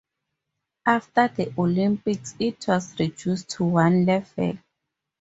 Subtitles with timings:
[0.87, 4.57] After the Olympics, it was reduced to one level.